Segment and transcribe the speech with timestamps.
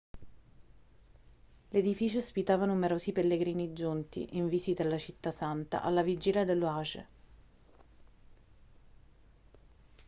[1.69, 7.05] l'edificio ospitava numerosi pellegrini giunti in visita alla città santa alla vigilia dello hajj